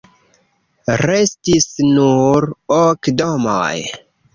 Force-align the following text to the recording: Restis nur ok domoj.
Restis 1.01 1.69
nur 1.93 2.51
ok 2.83 3.15
domoj. 3.23 3.89